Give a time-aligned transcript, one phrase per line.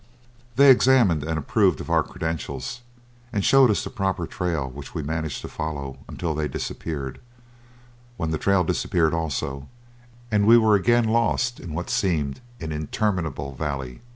[0.55, 2.81] They examined and approved of our credentials,
[3.31, 7.19] and showed us the proper trail which we managed to follow until they had disappeared,
[8.17, 9.67] when the trail disappeared also,
[10.31, 14.01] and we were again lost in what seemed an interminable valley.